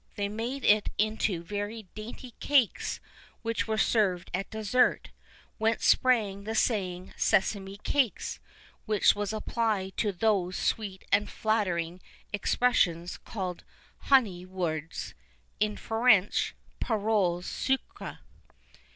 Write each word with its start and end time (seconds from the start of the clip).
They 0.15 0.29
made 0.29 0.65
it 0.65 0.89
into 0.97 1.43
very 1.43 1.83
dainty 1.93 2.33
cakes, 2.39 2.99
which 3.43 3.67
were 3.67 3.77
served 3.77 4.31
at 4.33 4.49
dessert,[II 4.49 5.11
23] 5.59 5.59
whence 5.59 5.85
sprang 5.85 6.43
the 6.43 6.55
saying 6.55 7.13
sesame 7.17 7.77
cakes, 7.77 8.39
which 8.87 9.13
was 9.15 9.31
applied 9.31 9.95
to 9.97 10.11
those 10.11 10.57
sweet 10.57 11.05
and 11.11 11.29
flattering 11.29 12.01
expressions 12.33 13.15
called 13.19 13.63
honied 14.09 14.47
words 14.47 15.13
(in 15.59 15.77
French, 15.77 16.55
paroles 16.79 17.45
sucrées). 17.45 18.17